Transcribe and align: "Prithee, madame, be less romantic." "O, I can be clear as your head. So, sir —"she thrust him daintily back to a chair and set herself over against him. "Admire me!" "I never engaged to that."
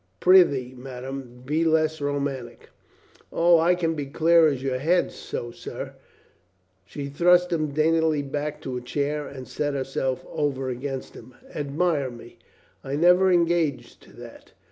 "Prithee, 0.19 0.73
madame, 0.75 1.43
be 1.45 1.63
less 1.63 2.01
romantic." 2.01 2.69
"O, 3.31 3.59
I 3.59 3.75
can 3.75 3.93
be 3.93 4.07
clear 4.07 4.47
as 4.47 4.63
your 4.63 4.79
head. 4.79 5.11
So, 5.11 5.51
sir 5.51 5.93
—"she 6.87 7.07
thrust 7.07 7.53
him 7.53 7.67
daintily 7.69 8.23
back 8.23 8.61
to 8.61 8.77
a 8.77 8.81
chair 8.81 9.27
and 9.27 9.47
set 9.47 9.75
herself 9.75 10.25
over 10.31 10.69
against 10.69 11.13
him. 11.13 11.35
"Admire 11.53 12.09
me!" 12.09 12.39
"I 12.83 12.95
never 12.95 13.31
engaged 13.31 14.01
to 14.01 14.13
that." 14.13 14.53